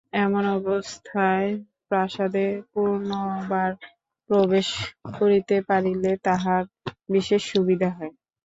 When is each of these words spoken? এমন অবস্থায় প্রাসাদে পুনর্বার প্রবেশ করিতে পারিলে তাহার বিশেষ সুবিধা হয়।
এমন 0.19 0.43
অবস্থায় 0.57 1.49
প্রাসাদে 1.87 2.43
পুনর্বার 2.71 3.71
প্রবেশ 4.29 4.67
করিতে 5.17 5.55
পারিলে 5.69 6.11
তাহার 6.25 6.63
বিশেষ 7.09 7.41
সুবিধা 7.51 7.89
হয়। 7.97 8.13